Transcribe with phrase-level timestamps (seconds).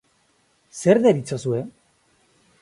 [0.79, 1.61] Zer deritzozue?